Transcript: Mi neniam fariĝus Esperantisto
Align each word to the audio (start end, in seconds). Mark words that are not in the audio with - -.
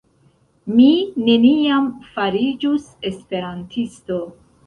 Mi 0.77 0.87
neniam 1.25 1.91
fariĝus 2.15 2.89
Esperantisto 3.13 4.19